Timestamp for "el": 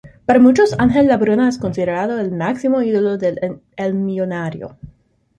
2.19-2.31, 3.75-3.93